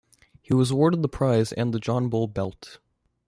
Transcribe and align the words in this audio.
He 0.41 0.55
was 0.55 0.71
awarded 0.71 1.03
the 1.03 1.07
prize 1.07 1.51
and 1.53 1.75
the 1.75 1.79
John 1.79 2.09
Bull 2.09 2.25
Belt. 2.25 2.79